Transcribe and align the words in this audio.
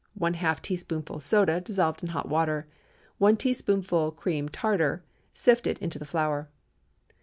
½ 0.19 0.63
teaspoonful 0.63 1.19
soda, 1.19 1.61
dissolved 1.61 2.01
in 2.01 2.09
hot 2.09 2.27
water. 2.27 2.65
1 3.19 3.37
teaspoonful 3.37 4.09
cream 4.09 4.49
tartar, 4.49 5.03
sifted 5.31 5.77
into 5.77 5.99
the 5.99 6.07
flour. 6.09 6.49